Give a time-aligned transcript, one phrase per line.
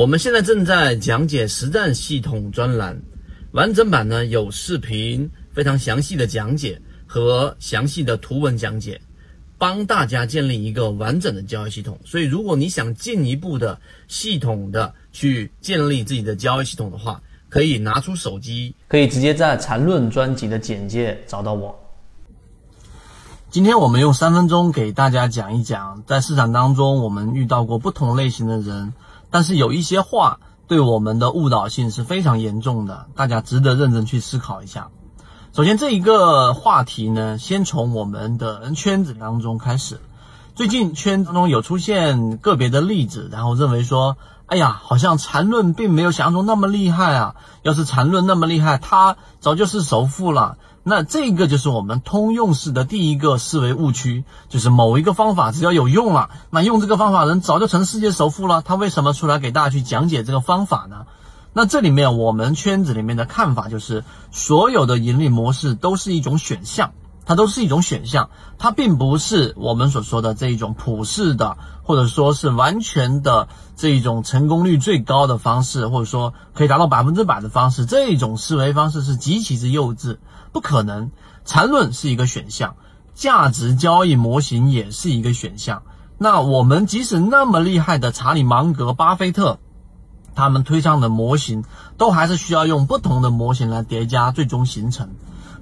[0.00, 2.98] 我们现在正在讲解实战系统专栏，
[3.52, 8.98] 完整版呢有视频，非常详细的讲解和详细的图文讲解，
[9.58, 12.00] 帮大家建立一个完整的交易系统。
[12.02, 13.78] 所以，如果你想进一步的
[14.08, 17.20] 系统的去建立自己的交易系统的话，
[17.50, 21.78] 可以拿出手机，可以直接在缠论专辑的简介找到我。
[23.50, 28.94] 今天我们用三分钟给大家讲一讲，在市场当中我们遇到过不同类型的人。
[29.30, 34.88] 但是有一些话对我们的误导性是非常严重的，大家值得认真去思考一下。
[35.52, 40.00] 首先，这一个话题呢，先从我们的圈子当中开始。
[40.60, 47.34] 最近圈子中有出现个别的例子，然后认为说，哎呀，好像缠论并没有想象中那么厉害啊！
[47.62, 50.58] 要是缠论那么厉害，他早就是首富了。
[50.82, 58.60] 那这个就是我们通用式的第一个思维误区，就是某一个方法只要有用了，那用这个方法人早就成世界首富了。
[58.60, 61.06] 他为什么出来给大家去讲解这个方法呢？
[61.54, 66.92] 那这里面我们圈子里面的看法就是，所有的盈利模式都是一种选项，
[67.26, 77.86] 它都是一种选项，它并不是我们所说的这一种普世的，或者说是完全的这一种成功率最高的方式，或者说可以达到百分之百的方式。
[77.86, 80.18] 这种思维方式是极其之幼稚。
[80.52, 81.12] 不可能，
[81.44, 82.74] 缠论是一个选项，
[83.14, 85.82] 价值交易模型也是一个选项。
[86.18, 89.60] 那我们即使那么厉害的查理芒格、巴菲特，
[90.34, 91.64] 他们推上的模型，
[91.96, 95.10] 都还是需要用不同的模型来叠加，最终形成。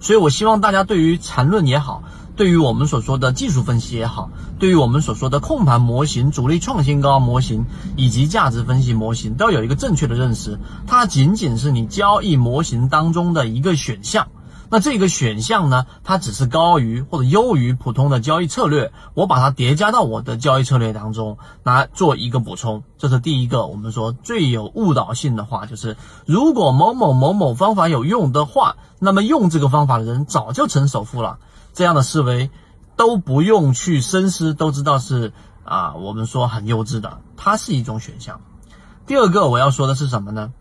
[0.00, 2.02] 所以我希望大家对于缠论也好，
[2.36, 14.28] 对于我们所说的技术分析也好，对于我们所说的控盘模型、主力创新高模型以及价值分析模型，都要有一个正确的认识，它仅仅是你交易模型当中的一个选项。
[14.70, 22.82] 那这个选项呢，它只是高于或者优于普通的交易策略，我把它叠加到我的交易策略当中来做一个补充。
[22.98, 31.38] 这是第一个，我们说最有误导性的话，就是如果某某某某方法有用的话，那么用这个方法的人早就成首富了。
[31.72, 32.50] 这样的思维
[32.94, 35.32] 都不用去深思，都知道是
[35.64, 38.42] 啊，我们说很幼稚的，它是一种选项。
[39.06, 40.52] 第二个我要说的是什么呢？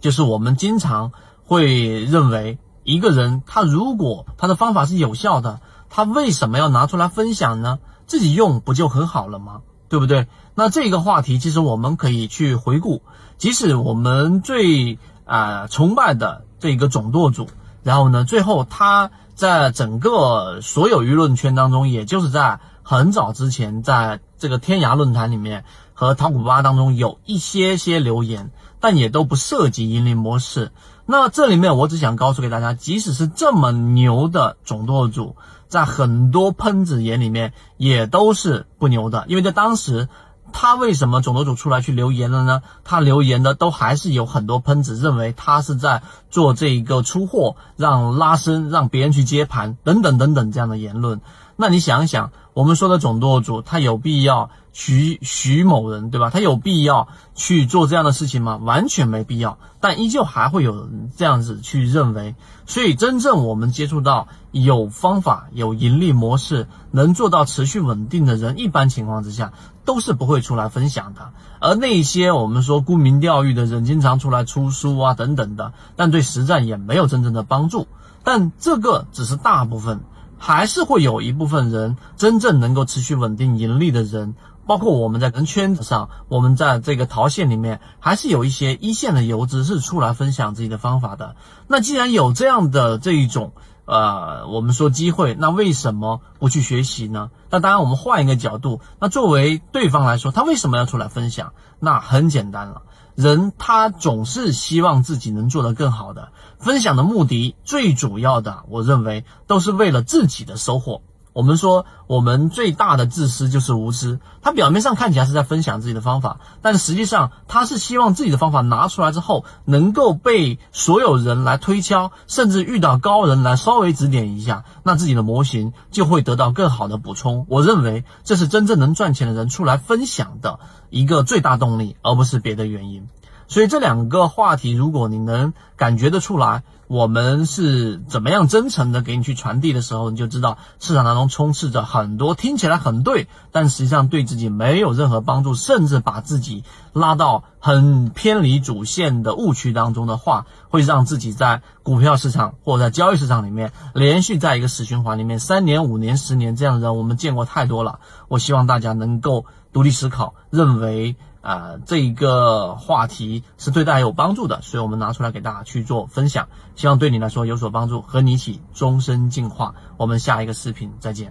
[0.00, 1.12] 就是我们经常
[1.44, 2.58] 会认为。
[2.84, 7.78] 一个人，他如果他的方法是有效的，他为什么要拿出来分享呢？
[8.06, 9.62] 自己用不就很好了吗？
[9.88, 10.28] 对不对？
[10.54, 13.02] 那这个话题其实我们可以去回顾，
[13.38, 17.48] 即使我们最啊崇拜的这个总舵主，
[17.82, 28.50] 然后呢，最后他在整个所有舆论圈当中，也就是在很早之前，在这个天涯论坛里面和淘股吧当中有一些些留言，
[28.84, 30.70] 但也都不涉及盈利模式。
[31.06, 35.36] 那这里面我只想告诉给大家，即使是这么牛的总舵主，
[35.68, 39.24] 在很多喷子眼里面也都是不牛的。
[39.26, 40.10] 因为在当时，
[40.52, 42.60] 他为什么总舵主出来去留言了呢？
[42.84, 46.02] 他留言的都还是有很多喷子认为他是在
[46.34, 51.20] 做这一个出货，让拉升，让别人去接盘等等等等这样的言论。
[51.54, 54.50] 那你想想，我们说的总舵主，他有必要？
[54.72, 56.30] 徐徐某人对吧？
[56.30, 57.06] 他有必要
[57.36, 58.56] 去做这样的事情吗？
[58.56, 62.34] 完全没必要，但依旧还会有人这样子去认为。
[62.66, 69.52] 所以，真正我们接触到有方法、有盈利模式、能做到持续稳定的人，一般情况之下
[69.84, 71.30] 都是不会出来分享的。
[71.60, 77.86] 而那些我们说沽名钓誉的人，经常出来出书啊等等的，但对实战也没有真正的帮助。
[78.24, 80.00] 但这个只是大部分，
[80.38, 84.34] 还是会有一部分人真正能够持续稳定盈利的人。
[84.66, 91.36] 包括我们在人圈子上，我们在这个淘线里面，还是有一些一线的游资是出来分享自己的方法的。
[91.68, 93.52] 那既然有这样的这一种，
[93.84, 97.30] 呃，我们说机会，那为什么不去学习呢？
[97.50, 101.52] 那当然，我们换一个角度，那作为对方来说，他为什么要出来分享？
[101.78, 102.84] 那很简单了，
[103.14, 111.02] 人他总是希望自己能做得更好的，分享的目的最主要的，我认为都是为了自己的收获。
[111.34, 114.20] 我们说，我们最大的自私就是无知。
[114.40, 127.46] 他表面上看起来是在分享自己的方法，但实际上他是希望自己的方法拿出来之后，能够被所有人来推敲，甚至遇到高人来稍微指点一下，那自己的模型就会得到更好的补充。
[127.48, 133.08] 我认为这是真正能赚钱的人出来分享的一个最大动力，而不是别的原因。
[133.48, 146.62] 所以这两个话题，如果你能感觉得出来，我们是怎么样真诚的给你去传递的时候，你就知道市场当中充斥着很多听起来很对，但实际上对自己没有任何帮助，甚至把自己
[146.92, 157.98] 拉到很偏离主线的误区当中的话，会让自己在股票市场或者在交易市场里面连续在一个死循环里面三年、五年、十年这样的人，我们见过太多了。
[158.28, 161.16] 我希望大家能够独立思考，认为。
[161.44, 169.74] 啊，这一个话题是对大家有帮助的，所以我们拿出来给大家去做分享，希望对你来说有所帮助，和你一起终身进化。
[169.98, 171.30] 我们下一个视频再见。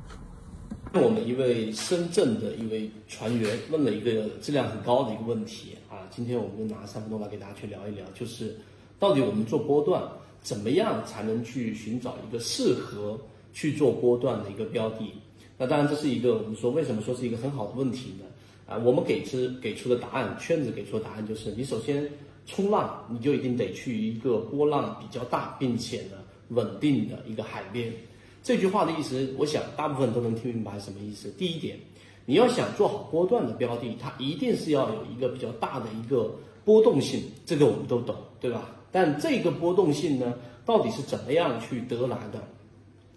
[0.94, 8.56] 我们一位深圳的一位船员问了一个质量很高的一个问题啊，今天我们就拿三分钟来给大家去聊一聊，就是
[9.00, 10.04] 到底我们做波段
[10.44, 13.19] 怎么样才能去寻找一个适合
[13.51, 15.12] 去做波段的一个标的？
[15.57, 18.25] 那当然这是一个我们说为什么说是一个很好的问题呢？
[18.83, 22.09] 我们给出给出的答案，圈子给出的答案就是，你首先
[22.45, 26.17] 冲浪，你就一定得去一个波浪比较大，并且呢
[26.49, 27.93] 稳定的一个海边。
[28.41, 31.29] 这句话的意思，我想大部分都能听明白什么意思。
[31.37, 31.77] 第一点，
[32.25, 36.33] 你要想做好波段的标的，它一定是要有一个比较大的一个
[36.65, 38.69] 波动性，这个我们都懂，对吧？
[38.91, 40.33] 但这个波动性呢，
[40.65, 42.43] 到底是怎么样去得来的？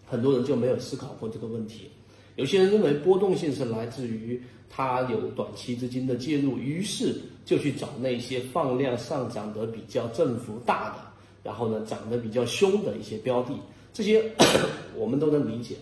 [0.06, 1.90] 很多人就没有思考过这个问题。
[2.36, 10.96] 有些人认为波动性是来自于它有短期资金的介入，于是就去找那些放量上涨得比较振幅大的，
[11.42, 13.54] 然后呢涨得比较凶的一些标的，
[13.92, 14.22] 这些
[14.94, 15.76] 我们都能理解，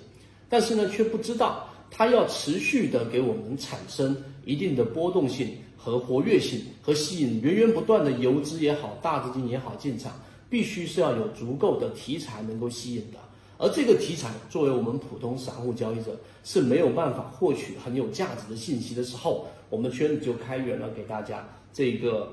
[0.49, 10.13] 但是呢却不知道它要持续的给我们产生一定的波动性和活跃性，和吸引源源不断的游资也好，大资金也好进场，
[10.49, 13.19] 必须是要有足够的题材能够吸引的。
[13.57, 22.33] 而这个题材作为我们普通散户交易者是没有办法获取很有价值的信息的时候，我们圈子就开源了给大家这个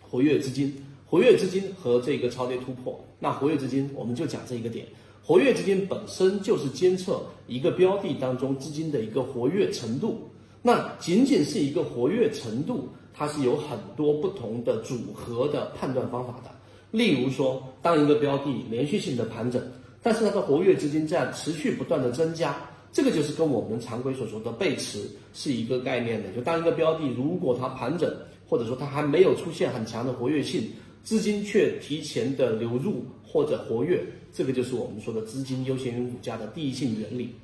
[0.00, 0.74] 活跃资金、
[1.06, 3.02] 活跃资金和这个超跌突破。
[3.18, 4.86] 那活跃资金我们就讲这一个点，
[5.24, 10.28] 活跃资金本身就是监测一个标的当中资金的一个活跃程度。
[10.60, 16.50] 那仅仅是一个活跃程度，它是有很多不同的组合的判断方法的。
[16.90, 19.62] 例如说，当一个标的连续性的盘整。
[20.02, 22.56] 但是它的活跃资金在持续不断的增加，
[22.92, 26.30] 这个就是跟我们常规所说的背驰是一个概念的。
[26.30, 28.10] 就当一个标的如果它盘整，
[28.48, 30.70] 或者说它还没有出现很强的活跃性，
[31.04, 34.02] 资金却提前的流入或者活跃，
[34.32, 37.34] 这个就是我们说的资金优先于股价的第一性原理。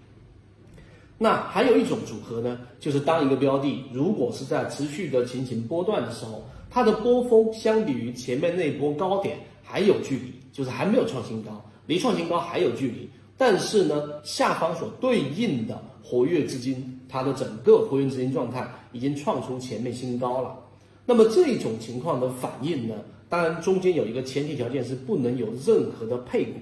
[1.18, 11.64] 那还有一种组合呢，就是当一个标的如果是在持续的进行波段的时候，它的波峰相比于前面那波高点还有距离，就是还没有创新高。
[11.86, 20.56] 离创新高还有距离，但是呢，下方所对应的活跃资金，它的整个活跃资金状态已经创出前面新高了。
[21.04, 22.94] 那么这种情况的反应呢，
[23.28, 26.58] 当然中间有一个前提条件是不能有任何的配股，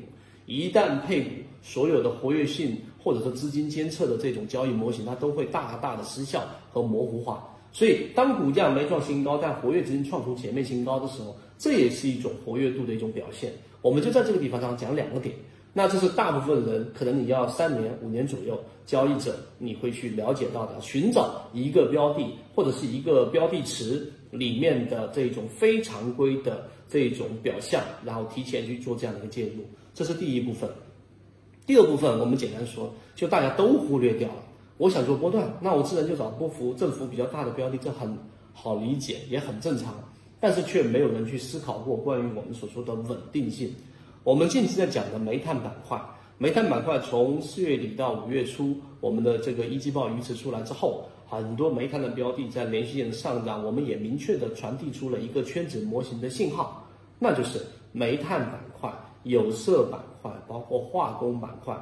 [0.46, 1.30] 一旦配股，
[1.62, 7.48] 所有的活跃性或者说资金监测的这种交易模型，它都会大大的失效和模糊化。
[7.72, 13.52] 所以当股价没创新高，但活跃资金创出前面新高的时候，这也是一种活跃度的一种表现。
[13.84, 15.34] 我们就在这个地方上讲两个点，
[15.75, 30.66] 那这是大部分人可能你要三年五年左右交易者你会去了解到的，寻找一个标的或者是一个标的池里面的这种非常规的这种表象，然后提前去做这样的一个介入，这是第一部分。
[31.66, 34.42] 第二部分我们简单说，就大家都忽略掉了。
[34.78, 38.16] 我想做波段，那我自然就找波幅振幅比较大的标的，这很
[38.54, 39.94] 好理解，也很正常。
[40.44, 43.73] 但是却没有人去思考过关于我们所说的稳定性。
[44.25, 45.99] 我们近期在讲的煤炭板块，
[46.37, 56.87] 煤炭板块从四月底到五月初，我们的这个一季报预测出来之后，很多煤炭的标的在连续性的上涨，我们也明确的传递出了一个圈子模型的信号，
[57.19, 57.58] 那就是
[57.93, 61.74] 煤炭板块、有色板块，包括化工板块，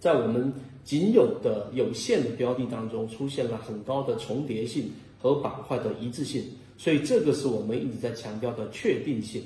[0.00, 4.90] 在我们仅有的有限的标的当中，出现了很高的重叠性
[5.22, 6.42] 和板块的一致性。
[6.78, 9.42] 所以这个是我们一直在强调的确定性。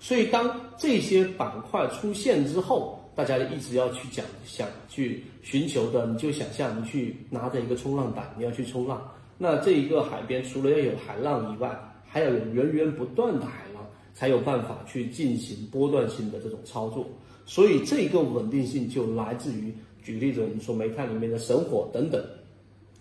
[0.00, 9.06] 所以当这些板块出现之后，大家一直要去讲、想去寻求的，你就想象你去拿着一个冲浪板，你要去冲浪。
[9.36, 17.04] 那这一个海边除了要有海浪以外，还要有源源不断的海浪，才有办法去进行波段性的这种操作。
[17.44, 22.24] 所以这个稳定性就来自于，举例子，我们说煤炭里面的神火等等，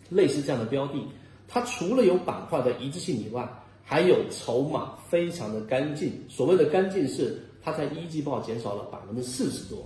[0.09, 0.93] 类似这样的标的，
[1.47, 3.47] 它除了有板块的一致性以外，
[3.89, 9.79] 还有筹码非常的干净，所谓的干净是它在一季报减少了百分之四十多，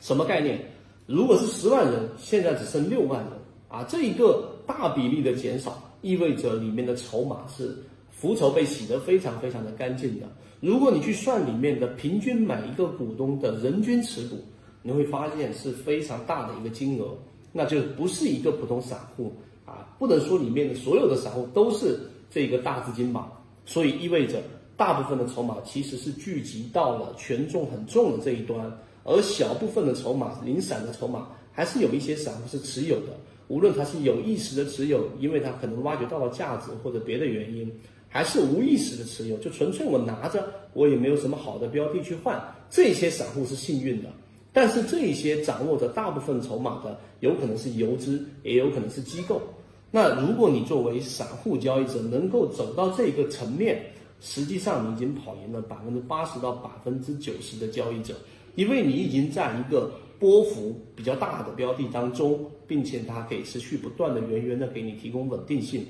[0.00, 0.60] 什么概念？
[1.06, 3.32] 如果是十万人，现在只剩六万人
[3.68, 7.76] 啊，这一个大比例的减少，意味着里面的筹码是
[8.12, 10.26] 浮筹被洗得非常非常的干净的。
[10.60, 14.36] 如果你去算里面的平均每一个股东的人均持股，
[14.82, 17.18] 你会发现是非常大的一个金额，
[17.50, 19.32] 那就不是一个普通散户
[19.66, 21.98] 啊，不能说里面的所有的散户都是。
[22.30, 23.30] 这个大资金吧，
[23.66, 24.40] 所以意味着
[24.76, 28.72] 大部分的筹码其实是聚集到了权重很重的这一端，
[29.04, 33.08] 而小部分的筹码零散的筹码还是有一些散户是持有的。
[33.48, 37.68] 无论他是有意识的持有，因为他可能挖掘到了价值或者别的原因，
[38.08, 44.08] 还是无意识的持有，就纯粹我拿着，我也没有什么好的标的去换，这些散户是幸运的。
[44.52, 49.42] 但是这些掌握着大部分筹码的，有可能是游资，也有可能是机构。
[49.90, 53.84] 那如果你作为散户交易者能够走到这个层面，
[54.20, 58.14] 实际上你已经跑赢了百分之八十到百分之九十的交易者，
[58.54, 65.84] 因为你已经在一个波幅比较大的标的当中，并且它可以持续不断的源源的给你提供稳定性。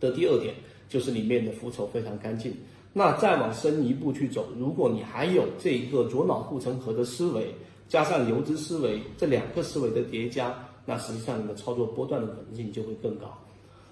[0.00, 0.54] 的第二点
[0.88, 2.52] 就是里面的浮筹非常干净。
[2.92, 7.54] 那再往深一步去走，如果你还有这一个左脑护城河的思维，
[7.88, 10.54] 加上游资思维这两个思维的叠加，
[10.84, 13.36] 那实际上你的操作波段的稳定性就会更高。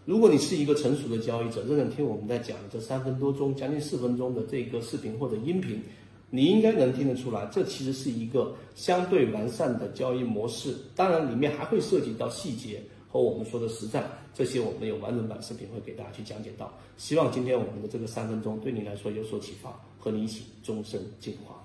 [0.05, 5.81] 如果你是一个成熟的交易者，认真听我们在讲这三分多钟、将近四分钟的这个视频或者音频，
[6.29, 10.75] 你应该能听得出来，这其实是一个相对完善的交易模式。
[10.97, 16.73] 当然，里面还会涉及到细节和我们说的实战，这些我们有完整版视频会给大家去讲解到。
[16.97, 21.63] 希望今天我们的这个三分钟对你来说有所启发，和你一起终身进化。